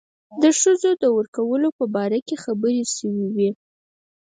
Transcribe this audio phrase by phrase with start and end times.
[0.41, 3.49] د ښځو د ورکولو په باره کې خبرې شوې وې.